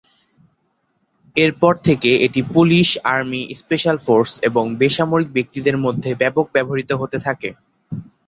[1.35, 7.49] এরপর থেকে এটি পুলিশ, আর্মি, স্পেশাল ফোর্স এবং বেসামরিক ব্যক্তিদের মধ্যে ব্যাপক ব্যবহৃত হতে থাকে।